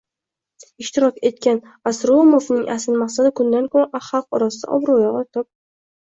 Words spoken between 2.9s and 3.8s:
maqsadi kundan